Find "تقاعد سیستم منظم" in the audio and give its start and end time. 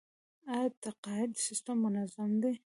0.83-2.31